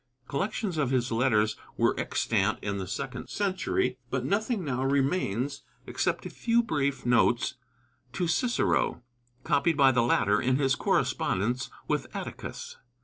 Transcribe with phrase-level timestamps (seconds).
[0.27, 6.25] Collections of his letters were extant in the second century, but nothing now remains except
[6.25, 7.53] a few brief notes
[8.11, 9.03] to Cicero,
[9.43, 12.77] copied by the latter in his correspondence with Atticus.